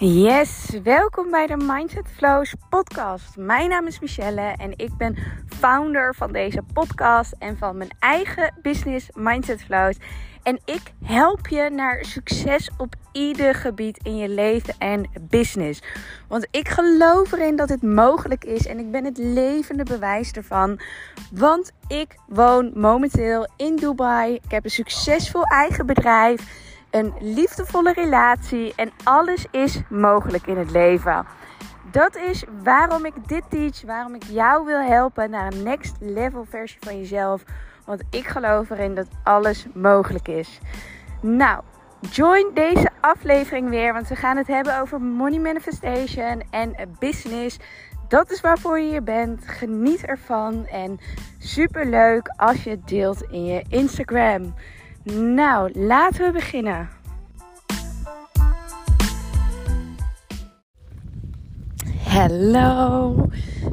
[0.00, 3.36] Yes, welkom bij de Mindset Flows podcast.
[3.36, 5.16] Mijn naam is Michelle en ik ben
[5.46, 9.96] founder van deze podcast en van mijn eigen business Mindset Flows.
[10.42, 15.82] En ik help je naar succes op ieder gebied in je leven en business.
[16.28, 20.80] Want ik geloof erin dat het mogelijk is en ik ben het levende bewijs ervan.
[21.32, 24.34] Want ik woon momenteel in Dubai.
[24.34, 30.70] Ik heb een succesvol eigen bedrijf een liefdevolle relatie en alles is mogelijk in het
[30.70, 31.26] leven.
[31.90, 36.44] Dat is waarom ik dit teach, waarom ik jou wil helpen naar een next level
[36.48, 37.42] versie van jezelf.
[37.84, 40.58] Want ik geloof erin dat alles mogelijk is.
[41.20, 41.62] Nou,
[42.10, 47.58] join deze aflevering weer, want we gaan het hebben over money manifestation en business.
[48.08, 49.48] Dat is waarvoor je hier bent.
[49.48, 50.98] Geniet ervan en
[51.38, 54.54] super leuk als je het deelt in je Instagram.
[55.12, 56.88] Nou, laten we beginnen.
[62.04, 63.14] Hallo,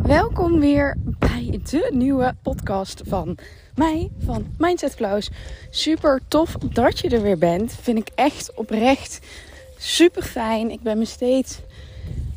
[0.03, 3.37] welkom weer bij de nieuwe podcast van
[3.75, 5.29] mij, van Mindset Flows.
[5.69, 7.73] Super tof dat je er weer bent.
[7.73, 9.19] Vind ik echt oprecht
[9.77, 10.71] super fijn.
[10.71, 11.59] Ik ben me steeds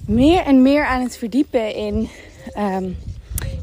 [0.07, 2.09] meer en meer aan het verdiepen in,
[2.59, 2.97] um,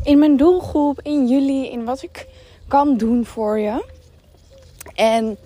[0.04, 2.28] in mijn doelgroep, in jullie, in wat ik
[2.68, 3.94] kan doen voor je.
[4.96, 5.38] En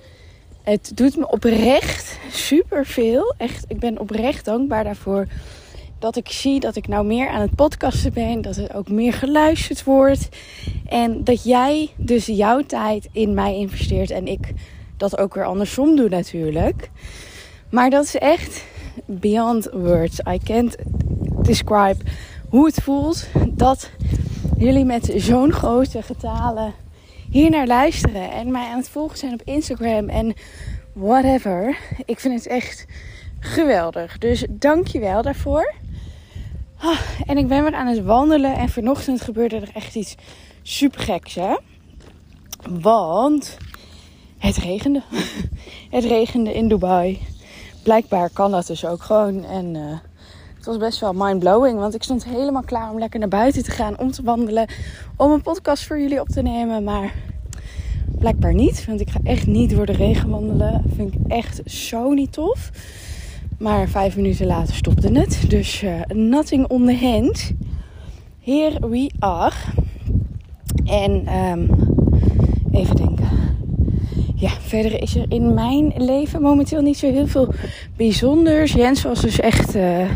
[0.63, 3.33] het doet me oprecht super veel.
[3.37, 5.27] Echt, ik ben oprecht dankbaar daarvoor.
[5.99, 8.41] Dat ik zie dat ik nou meer aan het podcasten ben.
[8.41, 10.29] Dat er ook meer geluisterd wordt.
[10.85, 14.11] En dat jij dus jouw tijd in mij investeert.
[14.11, 14.53] En ik
[14.97, 16.89] dat ook weer andersom doe natuurlijk.
[17.69, 18.63] Maar dat is echt
[19.05, 20.19] beyond words.
[20.19, 20.75] I can't
[21.41, 21.97] describe
[22.49, 23.89] hoe het voelt dat
[24.57, 26.73] jullie met zo'n grote getalen
[27.29, 30.33] hier naar luisteren en mij aan het volgen zijn op Instagram en
[30.93, 31.77] whatever.
[32.05, 32.85] Ik vind het echt
[33.39, 34.17] geweldig.
[34.17, 35.73] Dus dank je wel daarvoor.
[36.77, 40.15] Ah, en ik ben weer aan het wandelen en vanochtend gebeurde er echt iets
[40.61, 41.55] super geks, hè?
[42.69, 43.57] Want
[44.37, 45.01] het regende.
[45.97, 47.19] het regende in Dubai.
[47.83, 49.45] Blijkbaar kan dat dus ook gewoon.
[49.45, 50.01] En het
[50.69, 51.79] was best wel mind-blowing.
[51.79, 53.99] Want ik stond helemaal klaar om lekker naar buiten te gaan.
[53.99, 54.67] Om te wandelen.
[55.15, 56.83] Om een podcast voor jullie op te nemen.
[56.83, 57.13] Maar
[58.17, 58.85] blijkbaar niet.
[58.85, 60.83] Want ik ga echt niet door de regen wandelen.
[60.95, 62.71] Vind ik echt zo niet tof.
[63.59, 65.45] Maar vijf minuten later stopte het.
[65.47, 67.51] Dus uh, nothing on the hand.
[68.39, 69.55] Here we are.
[70.85, 71.69] En um,
[72.71, 73.29] even denken.
[74.35, 77.53] Ja, verder is er in mijn leven momenteel niet zo heel veel
[77.97, 78.71] bijzonders.
[78.71, 80.09] Jens was dus echt uh,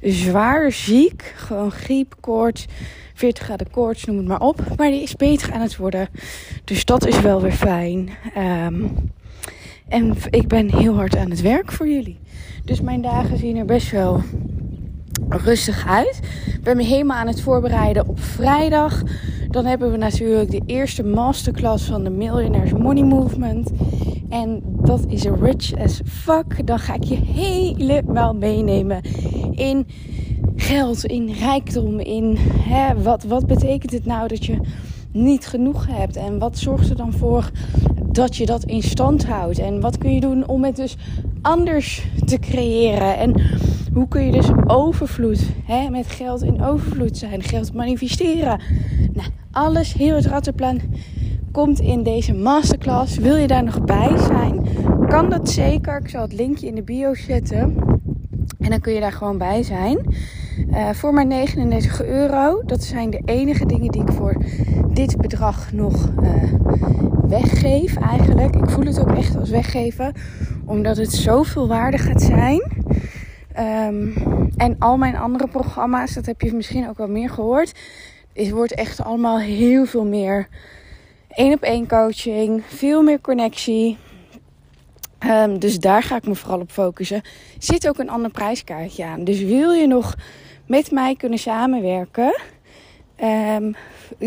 [0.00, 1.32] zwaar ziek.
[1.36, 2.66] Gewoon griep, koorts,
[3.14, 4.60] 40 graden koorts, noem het maar op.
[4.76, 6.08] Maar die is beter aan het worden.
[6.64, 8.10] Dus dat is wel weer fijn.
[8.38, 9.12] Um,
[9.88, 12.18] en ik ben heel hard aan het werk voor jullie.
[12.64, 14.22] Dus mijn dagen zien er best wel
[15.28, 16.20] rustig uit.
[16.46, 19.02] Ik ben me helemaal aan het voorbereiden op vrijdag.
[19.50, 23.70] Dan hebben we natuurlijk de eerste masterclass van de Millionaires Money Movement.
[24.28, 26.66] En dat is rich as fuck.
[26.66, 29.00] Dan ga ik je helemaal meenemen
[29.52, 29.86] in
[30.56, 34.60] geld, in rijkdom, in hè, wat, wat betekent het nou dat je
[35.12, 36.16] niet genoeg hebt?
[36.16, 37.50] En wat zorgt er dan voor
[38.12, 39.58] dat je dat in stand houdt?
[39.58, 40.96] En wat kun je doen om het dus
[41.42, 43.18] anders te creëren?
[43.18, 43.42] En
[43.92, 48.60] hoe kun je dus overvloed, hè, met geld in overvloed zijn, geld manifesteren?
[49.12, 50.80] Nou, alles, heel het rattenplan
[51.56, 53.16] komt in deze masterclass.
[53.18, 54.66] Wil je daar nog bij zijn?
[55.08, 56.00] Kan dat zeker.
[56.00, 57.76] Ik zal het linkje in de bio zetten.
[58.58, 60.14] En dan kun je daar gewoon bij zijn.
[60.70, 62.62] Uh, voor maar 39 euro.
[62.64, 64.42] Dat zijn de enige dingen die ik voor
[64.92, 66.52] dit bedrag nog uh,
[67.28, 68.56] weggeef eigenlijk.
[68.56, 70.12] Ik voel het ook echt als weggeven.
[70.64, 72.62] Omdat het zoveel waarde gaat zijn.
[73.58, 74.12] Um,
[74.56, 77.72] en al mijn andere programma's, dat heb je misschien ook wel meer gehoord.
[78.32, 80.48] Het wordt echt allemaal heel veel meer
[81.36, 82.62] één op één coaching.
[82.66, 83.96] Veel meer connectie.
[85.26, 87.22] Um, dus daar ga ik me vooral op focussen.
[87.58, 89.24] Zit ook een ander prijskaartje aan.
[89.24, 90.14] Dus wil je nog
[90.66, 92.40] met mij kunnen samenwerken?
[93.22, 93.74] Um,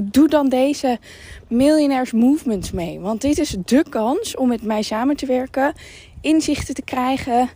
[0.03, 0.99] doe dan deze
[1.47, 2.99] Millionaires Movements mee.
[2.99, 5.73] Want dit is de kans om met mij samen te werken,
[6.21, 7.49] inzichten te krijgen.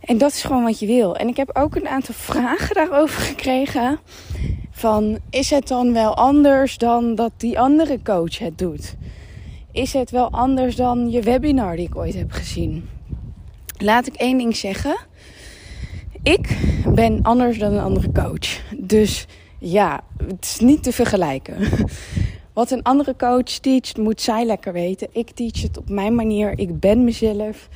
[0.00, 1.16] En dat is gewoon wat je wil.
[1.16, 3.98] En ik heb ook een aantal vragen daarover gekregen.
[4.78, 8.94] Van is het dan wel anders dan dat die andere coach het doet?
[9.72, 12.88] Is het wel anders dan je webinar die ik ooit heb gezien?
[13.78, 14.96] Laat ik één ding zeggen.
[16.22, 16.58] Ik
[16.94, 18.62] ben anders dan een andere coach.
[18.76, 19.26] Dus
[19.58, 21.56] ja, het is niet te vergelijken.
[22.52, 25.08] Wat een andere coach teacht, moet zij lekker weten.
[25.12, 26.58] Ik teach het op mijn manier.
[26.58, 27.68] Ik ben mezelf.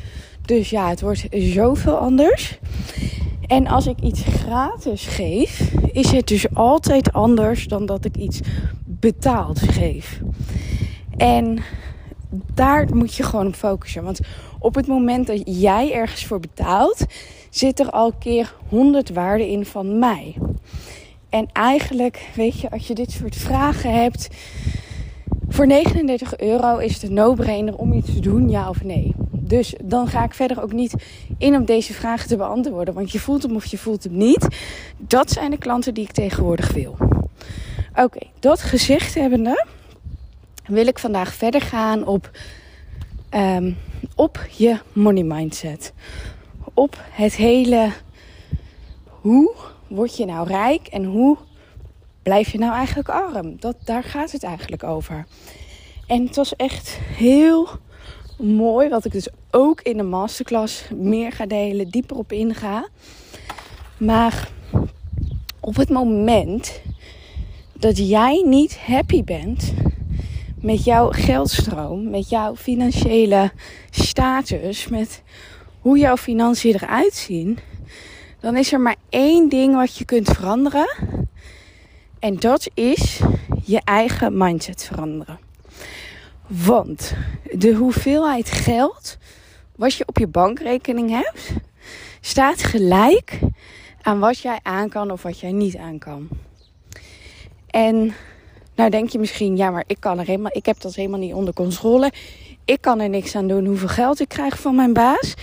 [0.44, 2.58] Dus ja, het wordt zoveel anders.
[3.52, 8.40] En als ik iets gratis geef, is het dus altijd anders dan dat ik iets
[8.84, 10.20] betaald geef.
[11.16, 11.58] En
[12.54, 14.04] daar moet je gewoon op focussen.
[14.04, 14.20] Want
[14.58, 17.04] op het moment dat jij ergens voor betaalt,
[17.50, 20.34] zit er al keer 100 waarde in van mij.
[21.28, 24.28] En eigenlijk, weet je, als je dit soort vragen hebt.
[25.48, 29.14] Voor 39 euro is het een no-brainer om iets te doen, ja of nee.
[29.52, 30.94] Dus dan ga ik verder ook niet
[31.38, 32.94] in om deze vragen te beantwoorden.
[32.94, 34.46] Want je voelt hem of je voelt hem niet.
[34.98, 36.96] Dat zijn de klanten die ik tegenwoordig wil.
[37.94, 39.66] Oké, dat gezegd hebbende
[40.66, 42.30] wil ik vandaag verder gaan op,
[43.34, 43.76] um,
[44.14, 45.92] op je money mindset.
[46.74, 47.92] Op het hele
[49.06, 49.54] hoe
[49.88, 51.36] word je nou rijk en hoe
[52.22, 53.56] blijf je nou eigenlijk arm?
[53.60, 55.26] Dat, daar gaat het eigenlijk over.
[56.06, 57.68] En het was echt heel
[58.42, 62.88] mooi, wat ik dus ook in de masterclass meer ga delen, dieper op inga.
[63.96, 64.48] Maar
[65.60, 66.80] op het moment
[67.72, 69.72] dat jij niet happy bent
[70.60, 73.52] met jouw geldstroom, met jouw financiële
[73.90, 75.22] status, met
[75.80, 77.58] hoe jouw financiën eruit zien,
[78.40, 80.96] dan is er maar één ding wat je kunt veranderen.
[82.18, 83.20] En dat is
[83.64, 85.38] je eigen mindset veranderen.
[86.56, 87.14] Want
[87.52, 89.18] de hoeveelheid geld
[89.76, 91.52] wat je op je bankrekening hebt,
[92.20, 93.38] staat gelijk
[94.02, 96.28] aan wat jij aan kan of wat jij niet aan kan.
[97.66, 98.14] En
[98.74, 101.34] nou denk je misschien, ja, maar ik kan er helemaal, ik heb dat helemaal niet
[101.34, 102.12] onder controle.
[102.64, 105.34] Ik kan er niks aan doen hoeveel geld ik krijg van mijn baas.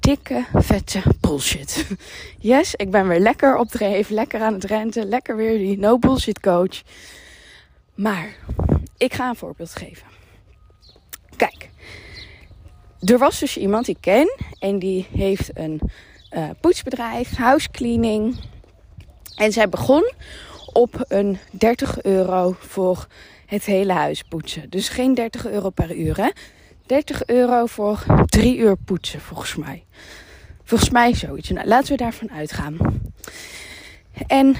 [0.00, 1.86] Dikke, vette bullshit.
[2.38, 5.98] Yes, ik ben weer lekker op dreef, lekker aan het renten, lekker weer die no
[5.98, 6.82] bullshit coach.
[7.94, 8.36] Maar
[8.96, 10.06] ik ga een voorbeeld geven.
[13.04, 15.80] Er was dus iemand die ik ken en die heeft een
[16.36, 18.36] uh, poetsbedrijf, house cleaning.
[19.36, 20.12] En zij begon
[20.72, 23.06] op een 30 euro voor
[23.46, 24.70] het hele huis poetsen.
[24.70, 26.30] Dus geen 30 euro per uur, hè?
[26.86, 29.84] 30 euro voor drie uur poetsen, volgens mij.
[30.64, 31.50] Volgens mij zoiets.
[31.50, 32.76] Nou, laten we daarvan uitgaan.
[34.26, 34.56] En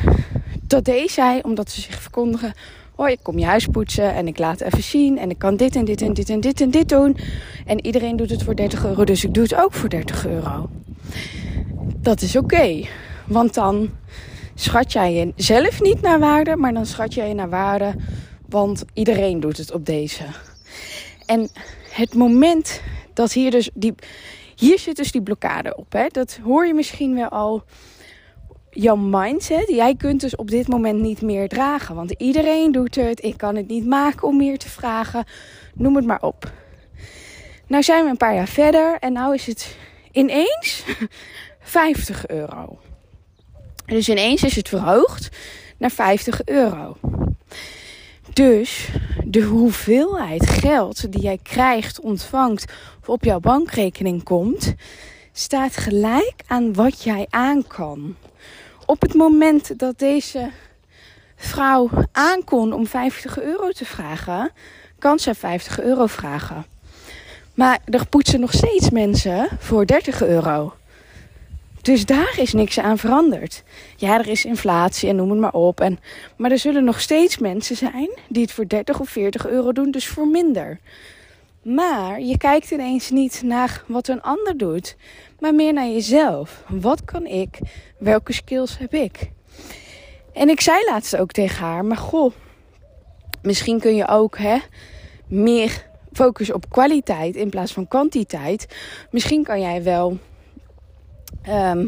[0.63, 2.55] dat deed zij omdat ze zich verkondigen.
[3.01, 5.19] Oh, ik kom je huis poetsen en ik laat even zien.
[5.19, 7.17] En ik kan dit en dit en dit en dit en dit doen.
[7.67, 10.69] En iedereen doet het voor 30 euro, dus ik doe het ook voor 30 euro.
[11.97, 12.87] Dat is oké.
[13.27, 13.91] want dan
[14.55, 17.95] schat jij jezelf niet naar waarde, maar dan schat jij je naar waarde.
[18.49, 20.25] Want iedereen doet het op deze.
[21.27, 21.49] En
[21.91, 22.83] het moment
[23.15, 23.95] dat hier dus die.
[24.57, 25.93] Hier zit dus die blokkade op.
[25.93, 26.07] Hè?
[26.07, 27.65] Dat hoor je misschien wel al
[28.71, 29.69] jouw mindset.
[29.69, 31.95] Jij kunt dus op dit moment niet meer dragen.
[31.95, 33.25] Want iedereen doet het.
[33.25, 35.25] Ik kan het niet maken om meer te vragen.
[35.75, 36.53] Noem het maar op.
[37.67, 38.97] Nou zijn we een paar jaar verder.
[39.01, 39.77] En nou is het
[40.13, 40.85] ineens
[41.61, 42.79] 50 euro.
[43.87, 45.29] Dus ineens is het verhoogd
[45.79, 46.97] naar 50 euro.
[48.33, 48.89] Dus
[49.25, 54.75] de hoeveelheid geld die jij krijgt, ontvangt of op jouw bankrekening komt,
[55.33, 58.17] staat gelijk aan wat jij aan kan
[58.91, 60.51] op het moment dat deze
[61.37, 64.51] vrouw aankon om 50 euro te vragen,
[64.99, 66.67] kan ze 50 euro vragen.
[67.55, 70.75] Maar er poetsen nog steeds mensen voor 30 euro.
[71.83, 73.63] Dus daar is niks aan veranderd.
[73.97, 75.81] Ja, er is inflatie en noem het maar op.
[75.81, 75.99] En,
[76.37, 79.91] maar er zullen nog steeds mensen zijn die het voor 30 of 40 euro doen,
[79.91, 80.79] dus voor minder.
[81.63, 84.97] Maar je kijkt ineens niet naar wat een ander doet,
[85.39, 86.65] maar meer naar jezelf.
[86.69, 87.59] Wat kan ik?
[87.99, 89.31] Welke skills heb ik?
[90.33, 92.33] En ik zei laatst ook tegen haar, maar goh,
[93.43, 94.59] misschien kun je ook hè,
[95.27, 98.77] meer focussen op kwaliteit in plaats van kwantiteit.
[99.11, 100.19] Misschien kan jij wel um,
[101.43, 101.87] ehm,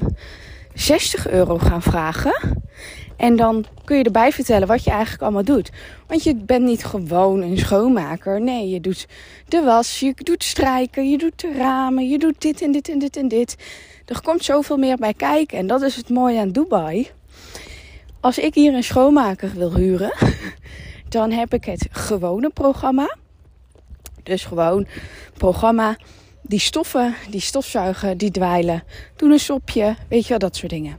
[0.74, 2.62] 60 euro gaan vragen.
[3.22, 5.70] En dan kun je erbij vertellen wat je eigenlijk allemaal doet.
[6.06, 8.40] Want je bent niet gewoon een schoonmaker.
[8.40, 9.06] Nee, je doet
[9.48, 12.98] de was, je doet strijken, je doet de ramen, je doet dit en dit en
[12.98, 13.56] dit en dit.
[14.06, 15.58] Er komt zoveel meer bij kijken.
[15.58, 17.10] En dat is het mooie aan Dubai.
[18.20, 20.12] Als ik hier een schoonmaker wil huren,
[21.08, 23.16] dan heb ik het gewone programma.
[24.22, 24.86] Dus gewoon
[25.36, 25.96] programma.
[26.42, 28.82] Die stoffen, die stofzuigen, die dweilen.
[29.16, 30.98] Doen een sopje, weet je wel, dat soort dingen.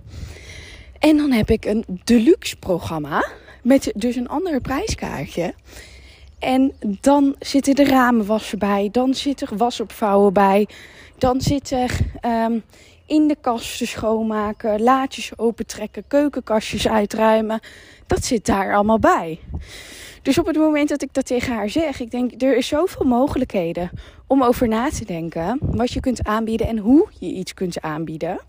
[1.03, 3.25] En dan heb ik een deluxe programma
[3.63, 5.53] met dus een ander prijskaartje.
[6.39, 8.89] En dan zitten de ramenwassen bij.
[8.91, 10.67] Dan zit er wasopvouwen bij.
[11.17, 12.63] Dan zit er um,
[13.05, 17.59] in de kasten schoonmaken, laadjes opentrekken, keukenkastjes uitruimen.
[18.07, 19.39] Dat zit daar allemaal bij.
[20.21, 23.05] Dus op het moment dat ik dat tegen haar zeg, ik denk, er is zoveel
[23.05, 23.91] mogelijkheden
[24.33, 28.39] om over na te denken wat je kunt aanbieden en hoe je iets kunt aanbieden.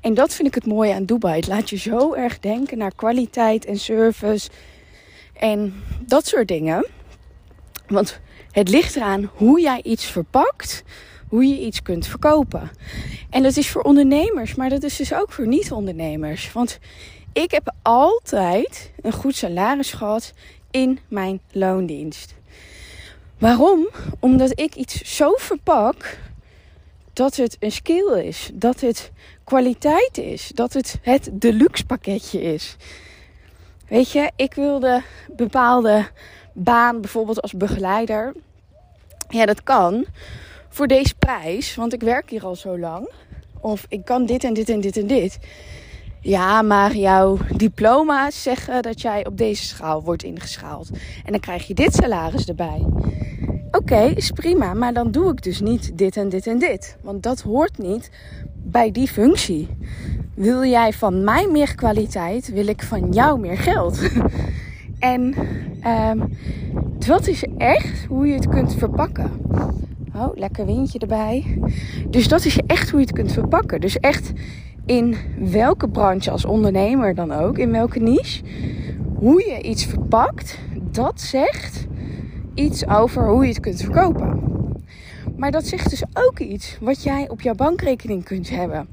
[0.00, 1.36] En dat vind ik het mooie aan Dubai.
[1.36, 4.50] Het laat je zo erg denken naar kwaliteit en service
[5.32, 5.74] en
[6.06, 6.86] dat soort dingen.
[7.86, 10.82] Want het ligt eraan hoe jij iets verpakt,
[11.28, 12.70] hoe je iets kunt verkopen.
[13.30, 16.52] En dat is voor ondernemers, maar dat is dus ook voor niet-ondernemers.
[16.52, 16.78] Want
[17.32, 20.32] ik heb altijd een goed salaris gehad
[20.70, 22.34] in mijn loondienst.
[23.42, 23.88] Waarom?
[24.20, 26.18] Omdat ik iets zo verpak
[27.12, 29.10] dat het een skill is, dat het
[29.44, 32.76] kwaliteit is, dat het het deluxe pakketje is.
[33.88, 35.02] Weet je, ik wilde
[35.36, 36.06] bepaalde
[36.52, 38.32] baan, bijvoorbeeld als begeleider.
[39.28, 40.04] Ja, dat kan
[40.68, 43.10] voor deze prijs, want ik werk hier al zo lang.
[43.60, 45.38] Of ik kan dit en dit en dit en dit.
[46.24, 50.90] Ja, maar jouw diploma's zeggen dat jij op deze schaal wordt ingeschaald.
[51.24, 52.86] En dan krijg je dit salaris erbij.
[53.70, 56.96] Oké, is prima, maar dan doe ik dus niet dit en dit en dit.
[57.00, 58.10] Want dat hoort niet
[58.54, 59.68] bij die functie.
[60.34, 64.00] Wil jij van mij meer kwaliteit, wil ik van jou meer geld.
[64.98, 65.34] en
[65.86, 66.36] um,
[66.98, 69.30] dat is echt hoe je het kunt verpakken.
[70.14, 71.58] Oh, lekker windje erbij.
[72.08, 73.80] Dus dat is echt hoe je het kunt verpakken.
[73.80, 74.32] Dus echt
[74.86, 78.42] in welke branche als ondernemer dan ook, in welke niche,
[79.14, 80.58] hoe je iets verpakt,
[80.90, 81.86] dat zegt
[82.54, 84.40] iets over hoe je het kunt verkopen.
[85.36, 88.88] Maar dat zegt dus ook iets wat jij op jouw bankrekening kunt hebben.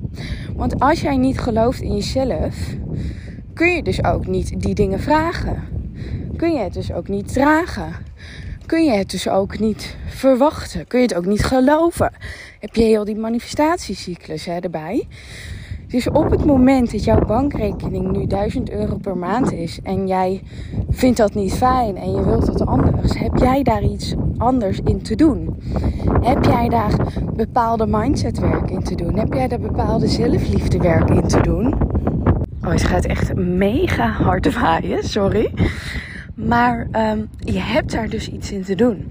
[0.56, 2.56] Want als jij niet gelooft in jezelf,
[3.54, 5.64] kun je dus ook niet die dingen vragen.
[6.36, 7.94] Kun je het dus ook niet dragen.
[8.66, 10.88] Kun je het dus ook niet verwachten.
[10.88, 12.12] Kun je het ook niet geloven.
[12.60, 15.08] Heb je heel die manifestatiecyclus hè, erbij.
[15.90, 20.42] Dus op het moment dat jouw bankrekening nu 1000 euro per maand is en jij
[20.90, 25.02] vindt dat niet fijn en je wilt het anders, heb jij daar iets anders in
[25.02, 25.56] te doen?
[26.22, 26.94] Heb jij daar
[27.36, 29.18] bepaalde mindsetwerk in te doen?
[29.18, 31.74] Heb jij daar bepaalde zelfliefdewerk in te doen?
[32.64, 35.54] Oh, het gaat echt mega hard waaien, sorry.
[36.36, 39.08] Maar um, je hebt daar dus iets in te doen.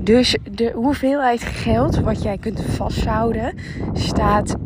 [0.00, 3.54] Dus de hoeveelheid geld wat jij kunt vasthouden
[3.92, 4.56] staat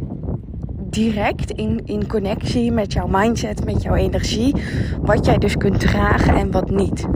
[0.91, 4.55] direct in, in connectie met jouw mindset, met jouw energie.
[5.01, 7.07] Wat jij dus kunt dragen en wat niet.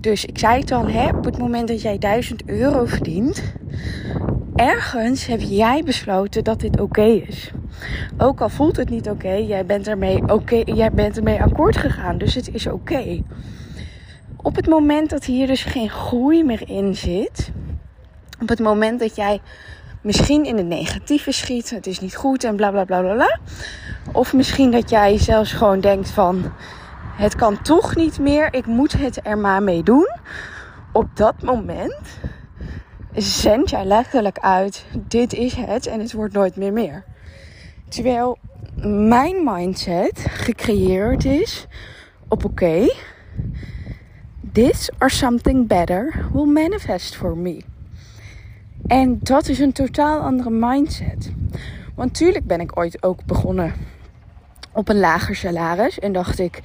[0.00, 3.42] Dus ik zei het al, hè, op het moment dat jij 1000 euro verdient,
[4.54, 7.50] ergens heb jij besloten dat dit oké is.
[8.18, 12.18] Ook al voelt het niet oké, jij bent ermee oké, jij bent ermee akkoord gegaan,
[12.18, 13.22] dus het is oké.
[14.36, 17.52] Op het moment dat hier dus geen groei meer in zit,
[18.40, 19.40] op het moment dat jij
[20.02, 21.70] misschien in het negatieve schiet.
[21.70, 23.38] Het is niet goed en bla bla bla bla.
[24.12, 26.52] Of misschien dat jij zelfs gewoon denkt van
[27.16, 28.54] het kan toch niet meer.
[28.54, 30.08] Ik moet het er maar mee doen.
[30.92, 32.18] Op dat moment
[33.14, 37.04] zend jij letterlijk uit: dit is het en het wordt nooit meer meer.
[37.88, 38.38] Terwijl
[38.84, 41.66] mijn mindset gecreëerd is
[42.28, 42.94] op oké.
[44.52, 47.71] This or something better will manifest for me.
[48.86, 51.32] En dat is een totaal andere mindset.
[51.94, 53.72] Want tuurlijk ben ik ooit ook begonnen
[54.72, 55.98] op een lager salaris.
[55.98, 56.60] En dacht ik: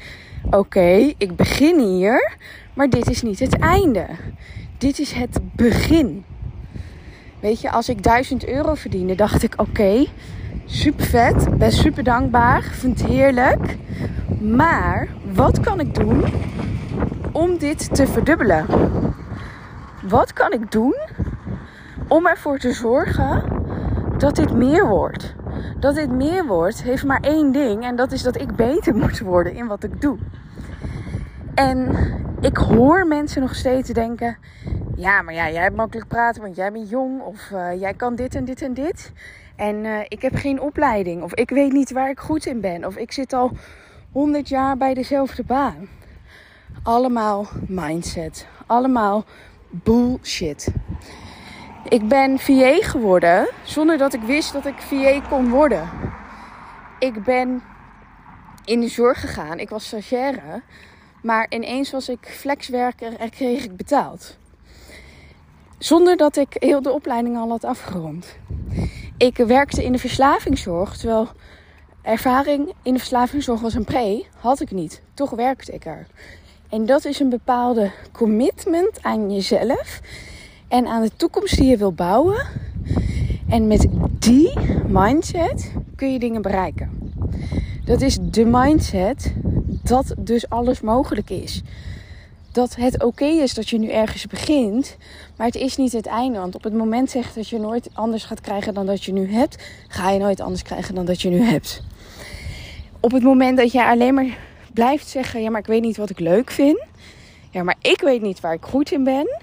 [0.50, 2.36] oké, ik begin hier,
[2.74, 4.05] maar dit is niet het einde.
[4.77, 6.24] Dit is het begin.
[7.39, 10.05] Weet je, als ik 1000 euro verdiende, dacht ik: oké,
[10.65, 13.77] super vet, ben super dankbaar, vind het heerlijk.
[14.41, 16.24] Maar wat kan ik doen
[17.31, 18.65] om dit te verdubbelen?
[20.01, 20.95] Wat kan ik doen
[22.08, 23.44] om ervoor te zorgen
[24.18, 25.36] dat dit meer wordt.
[25.80, 27.84] Dat dit meer wordt, heeft maar één ding.
[27.84, 30.18] En dat is dat ik beter moet worden in wat ik doe.
[31.56, 31.96] En
[32.42, 34.38] ik hoor mensen nog steeds denken:
[34.96, 37.22] ja, maar ja, jij hebt makkelijk praten, want jij bent jong.
[37.22, 39.12] Of uh, jij kan dit en dit en dit.
[39.56, 41.24] En uh, ik heb geen opleiding.
[41.24, 42.86] Of ik weet niet waar ik goed in ben.
[42.86, 43.52] Of ik zit al
[44.12, 45.88] 100 jaar bij dezelfde baan.
[46.84, 48.48] Allemaal mindset.
[48.66, 49.26] Allemaal
[49.70, 50.68] bullshit.
[51.89, 55.89] Ik ben VA geworden zonder dat ik wist dat ik VA kon worden.
[57.00, 57.63] Ik ben
[58.65, 59.60] in de zorg gegaan.
[59.60, 60.62] Ik was stagiaire.
[61.22, 64.38] Maar ineens was ik flexwerker en kreeg ik betaald.
[65.77, 68.38] Zonder dat ik heel de opleiding al had afgerond.
[69.17, 70.98] Ik werkte in de verslavingszorg.
[70.98, 71.29] Terwijl
[72.01, 74.25] ervaring in de verslavingszorg was een pre.
[74.39, 75.01] Had ik niet.
[75.13, 76.08] Toch werkte ik er.
[76.70, 80.01] En dat is een bepaalde commitment aan jezelf
[80.67, 82.45] en aan de toekomst die je wil bouwen.
[83.50, 83.88] En met
[84.19, 84.53] die
[84.88, 87.12] mindset kun je dingen bereiken.
[87.86, 89.33] Dat is de mindset
[89.83, 91.63] dat dus alles mogelijk is.
[92.57, 94.97] dat het oké is dat je nu ergens begint,
[95.36, 96.39] maar het is niet het einde.
[96.39, 99.31] Want op het moment zegt dat je nooit anders gaat krijgen dan dat je nu
[99.31, 101.83] hebt, ga je nooit anders krijgen dan dat je nu hebt.
[103.00, 104.38] Op het moment dat jij alleen maar
[104.74, 106.83] blijft zeggen: ja, maar ik weet niet wat ik leuk vind,
[107.51, 109.39] ja, maar ik weet niet waar ik goed in ben,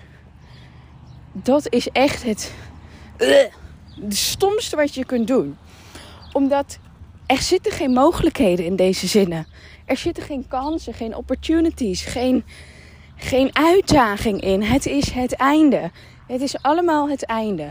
[1.43, 2.53] dat is echt het
[3.97, 5.57] de stomste wat je kunt doen.
[6.33, 6.79] Omdat
[7.27, 9.47] er zitten geen mogelijkheden in deze zinnen.
[9.85, 12.45] Er zitten geen kansen, geen opportunities, geen,
[13.17, 14.63] geen uitdaging in.
[14.63, 15.91] Het is het einde.
[16.27, 17.69] Het is allemaal het einde.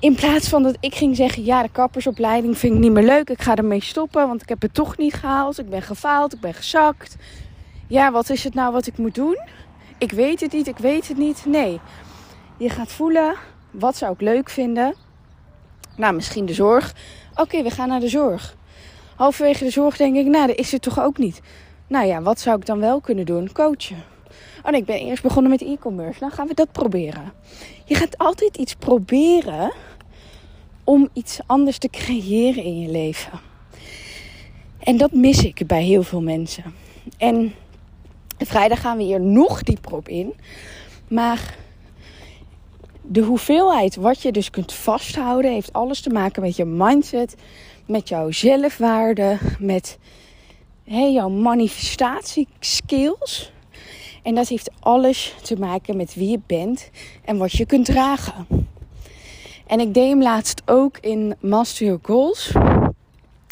[0.00, 3.30] In plaats van dat ik ging zeggen: ja, de kappersopleiding vind ik niet meer leuk.
[3.30, 5.58] Ik ga ermee stoppen, want ik heb het toch niet gehaald.
[5.58, 7.16] Ik ben gefaald, ik ben gezakt.
[7.86, 9.38] Ja, wat is het nou wat ik moet doen?
[9.98, 11.44] Ik weet het niet, ik weet het niet.
[11.46, 11.80] Nee,
[12.56, 13.34] je gaat voelen:
[13.70, 14.94] wat zou ik leuk vinden?
[15.96, 16.94] Nou, misschien de zorg.
[17.34, 18.56] Oké, we gaan naar de zorg.
[19.16, 21.40] Halverwege de zorg denk ik, nou, dat is het toch ook niet.
[21.86, 23.52] Nou ja, wat zou ik dan wel kunnen doen?
[23.52, 24.04] Coachen.
[24.62, 26.20] Oh nee, ik ben eerst begonnen met e-commerce.
[26.20, 27.32] Nou gaan we dat proberen.
[27.84, 29.72] Je gaat altijd iets proberen
[30.84, 33.40] om iets anders te creëren in je leven.
[34.78, 36.64] En dat mis ik bij heel veel mensen.
[37.16, 37.54] En
[38.46, 40.34] vrijdag gaan we hier nog dieper op in.
[41.08, 41.56] Maar
[43.02, 47.34] de hoeveelheid wat je dus kunt vasthouden heeft alles te maken met je mindset,
[47.86, 49.98] met jouw zelfwaarde, met
[50.84, 53.52] hey, jouw manifestatieskills.
[54.22, 56.90] En dat heeft alles te maken met wie je bent
[57.24, 58.46] en wat je kunt dragen.
[59.66, 62.50] En ik deed hem laatst ook in Master Your Goals,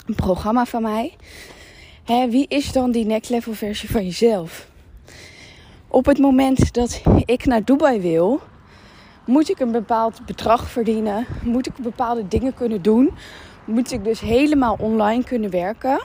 [0.07, 1.17] een programma van mij.
[2.05, 4.69] Hè, wie is dan die next level versie van jezelf?
[5.89, 8.41] Op het moment dat ik naar Dubai wil,
[9.25, 11.27] moet ik een bepaald bedrag verdienen?
[11.43, 13.11] Moet ik bepaalde dingen kunnen doen?
[13.65, 16.01] Moet ik dus helemaal online kunnen werken?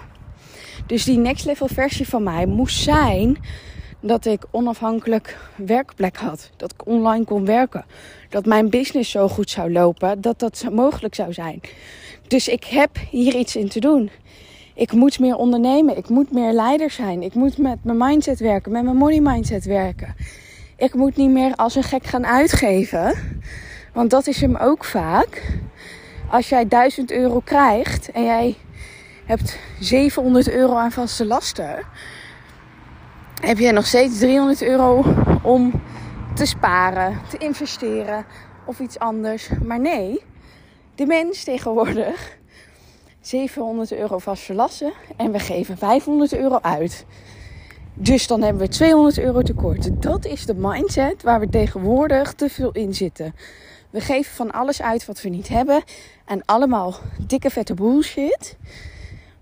[0.85, 3.37] Dus die next level versie van mij moest zijn
[3.99, 6.49] dat ik onafhankelijk werkplek had.
[6.57, 7.85] Dat ik online kon werken.
[8.29, 11.61] Dat mijn business zo goed zou lopen dat dat mogelijk zou zijn.
[12.27, 14.09] Dus ik heb hier iets in te doen.
[14.75, 15.97] Ik moet meer ondernemen.
[15.97, 17.21] Ik moet meer leider zijn.
[17.21, 20.15] Ik moet met mijn mindset werken, met mijn money mindset werken
[20.81, 23.13] ik moet niet meer als een gek gaan uitgeven.
[23.93, 25.59] Want dat is hem ook vaak.
[26.29, 28.55] Als jij 1000 euro krijgt en jij
[29.25, 31.79] hebt 700 euro aan vaste lasten,
[33.41, 35.03] heb je nog steeds 300 euro
[35.43, 35.81] om
[36.35, 38.25] te sparen, te investeren
[38.65, 39.49] of iets anders.
[39.63, 40.21] Maar nee,
[40.95, 42.37] de mens tegenwoordig
[43.21, 47.05] 700 euro vaste lasten en we geven 500 euro uit.
[47.93, 50.01] Dus dan hebben we 200 euro tekort.
[50.01, 53.35] Dat is de mindset waar we tegenwoordig te veel in zitten.
[53.89, 55.83] We geven van alles uit wat we niet hebben.
[56.25, 56.95] En allemaal
[57.27, 58.57] dikke vette bullshit.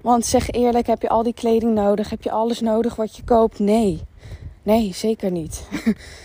[0.02, 2.10] Want zeg eerlijk, heb je al die kleding nodig?
[2.10, 3.60] Heb je alles nodig wat je koopt?
[3.60, 4.02] Nee.
[4.63, 5.68] Nee, zeker niet.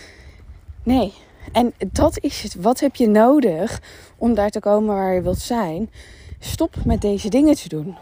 [0.83, 1.13] nee.
[1.51, 2.55] En dat is het.
[2.55, 3.81] Wat heb je nodig
[4.17, 5.89] om daar te komen waar je wilt zijn?
[6.45, 7.95] Stop met deze dingen te doen.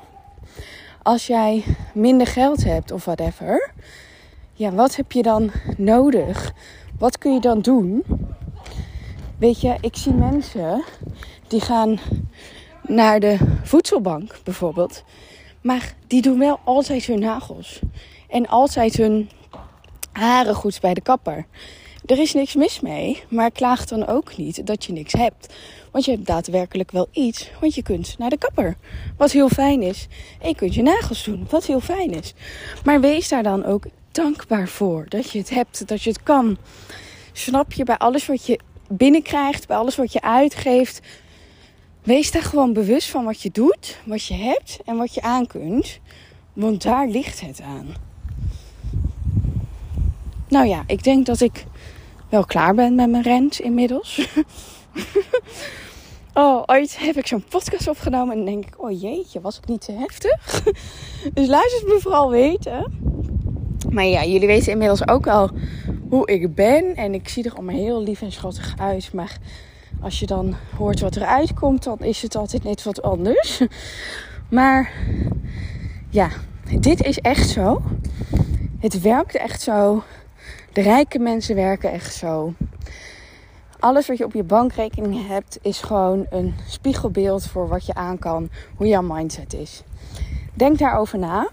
[1.02, 3.72] Als jij minder geld hebt of whatever,
[4.54, 6.54] ja, wat heb je dan nodig?
[6.98, 8.04] Wat kun je dan doen?
[9.38, 10.84] Weet je, ik zie mensen
[11.48, 12.00] die gaan
[12.82, 15.04] naar de voedselbank bijvoorbeeld.
[15.62, 17.80] Maar die doen wel altijd hun nagels.
[18.30, 19.30] En altijd hun
[20.12, 21.46] haren goed bij de kapper.
[22.06, 25.54] Er is niks mis mee, maar klaag dan ook niet dat je niks hebt.
[25.92, 28.78] Want je hebt daadwerkelijk wel iets, want je kunt naar de kapper.
[29.18, 30.08] Wat heel fijn is.
[30.42, 32.34] En je kunt je nagels doen, wat heel fijn is.
[32.84, 35.06] Maar wees daar dan ook dankbaar voor.
[35.10, 36.58] Dat je het hebt, dat je het kan.
[37.32, 41.00] Snap je bij alles wat je binnenkrijgt, bij alles wat je uitgeeft.
[42.02, 45.48] Wees daar gewoon bewust van wat je doet, wat je hebt en wat je aan
[45.48, 46.00] kunt.
[46.54, 47.96] Want daar ligt het aan.
[50.48, 51.66] Nou ja, ik denk dat ik
[52.34, 54.22] wel klaar ben met mijn rent inmiddels.
[56.34, 59.82] oh, ooit heb ik zo'n podcast opgenomen en denk ik, oh jeetje, was ik niet
[59.82, 60.64] te heftig?
[61.34, 62.94] dus luister het me vooral weten.
[63.90, 65.50] Maar ja, jullie weten inmiddels ook wel
[66.10, 66.96] hoe ik ben.
[66.96, 69.14] En ik zie er allemaal heel lief en schattig uit.
[69.14, 69.38] Maar
[70.02, 73.62] als je dan hoort wat eruit komt, dan is het altijd net wat anders.
[74.50, 74.92] Maar
[76.10, 76.30] ja,
[76.80, 77.82] dit is echt zo.
[78.80, 80.04] Het werkt echt zo.
[80.74, 82.54] De rijke mensen werken echt zo.
[83.80, 88.20] Alles wat je op je bankrekening hebt, is gewoon een spiegelbeeld voor wat je aan
[88.20, 89.84] kan, hoe jouw mindset is.
[90.54, 91.50] Denk daarover na.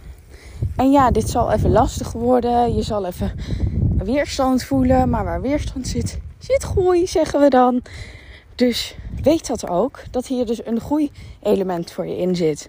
[0.76, 2.74] En ja, dit zal even lastig worden.
[2.74, 3.33] Je zal even
[3.98, 5.11] weerstand voelen.
[5.11, 7.83] Maar waar weerstand zit, zit groei, zeggen we dan.
[8.54, 10.02] Dus weet dat ook.
[10.11, 12.68] Dat hier dus een groeielement voor je in zit.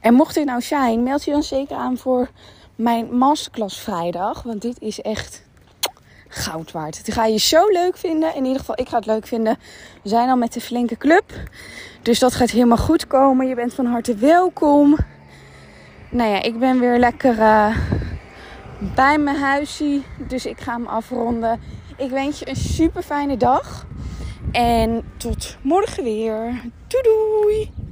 [0.00, 2.30] En mocht dit nou zijn, meld je dan zeker aan voor
[2.76, 4.42] mijn masterclass vrijdag.
[4.42, 5.42] Want dit is echt
[6.34, 7.04] goud waard.
[7.04, 8.34] Die ga je zo leuk vinden.
[8.34, 9.58] In ieder geval, ik ga het leuk vinden.
[10.02, 11.32] We zijn al met de flinke club.
[12.02, 13.46] Dus dat gaat helemaal goed komen.
[13.46, 14.96] Je bent van harte welkom.
[16.10, 17.76] Nou ja, ik ben weer lekker uh,
[18.94, 20.00] bij mijn huisje.
[20.28, 21.60] Dus ik ga hem afronden.
[21.96, 23.86] Ik wens je een super fijne dag.
[24.52, 26.60] En tot morgen weer.
[26.88, 27.83] Doei doei!